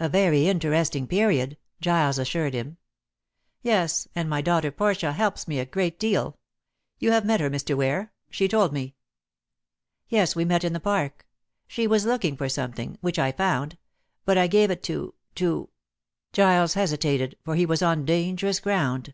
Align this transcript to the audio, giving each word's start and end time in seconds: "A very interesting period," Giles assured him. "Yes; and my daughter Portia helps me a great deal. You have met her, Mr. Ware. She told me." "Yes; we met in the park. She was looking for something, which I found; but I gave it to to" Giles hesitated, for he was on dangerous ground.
"A 0.00 0.08
very 0.08 0.48
interesting 0.48 1.06
period," 1.06 1.58
Giles 1.82 2.18
assured 2.18 2.54
him. 2.54 2.78
"Yes; 3.60 4.08
and 4.14 4.26
my 4.26 4.40
daughter 4.40 4.70
Portia 4.70 5.12
helps 5.12 5.46
me 5.46 5.58
a 5.58 5.66
great 5.66 5.98
deal. 6.00 6.38
You 6.98 7.12
have 7.12 7.26
met 7.26 7.40
her, 7.40 7.50
Mr. 7.50 7.76
Ware. 7.76 8.10
She 8.30 8.48
told 8.48 8.72
me." 8.72 8.94
"Yes; 10.08 10.34
we 10.34 10.46
met 10.46 10.64
in 10.64 10.72
the 10.72 10.80
park. 10.80 11.26
She 11.66 11.86
was 11.86 12.06
looking 12.06 12.34
for 12.34 12.48
something, 12.48 12.96
which 13.02 13.18
I 13.18 13.30
found; 13.30 13.76
but 14.24 14.38
I 14.38 14.46
gave 14.46 14.70
it 14.70 14.82
to 14.84 15.12
to" 15.34 15.68
Giles 16.32 16.72
hesitated, 16.72 17.36
for 17.44 17.54
he 17.54 17.66
was 17.66 17.82
on 17.82 18.06
dangerous 18.06 18.60
ground. 18.60 19.12